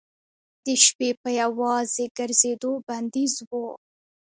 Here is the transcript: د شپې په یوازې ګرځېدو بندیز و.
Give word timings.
د 0.63 0.65
شپې 0.85 1.09
په 1.21 1.29
یوازې 1.41 2.05
ګرځېدو 2.17 2.71
بندیز 2.87 3.33
و. 3.47 3.51